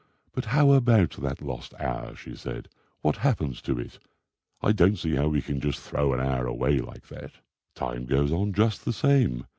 [0.33, 2.69] "But how about that lost hour?" she said.
[3.01, 3.99] "What happens to it?
[4.59, 7.33] I don't see how we can just throw an hour away like that.
[7.75, 9.45] Time goes on just the same.